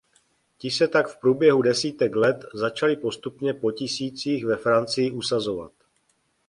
Ti 0.57 0.69
se 0.71 0.87
tak 0.87 1.07
v 1.09 1.17
průběhu 1.19 1.61
desítek 1.61 2.15
let 2.15 2.45
začali 2.53 2.95
postupně 2.95 3.53
po 3.53 3.71
tisících 3.71 4.45
ve 4.45 4.57
Francii 4.57 5.11
usazovat. 5.11 5.71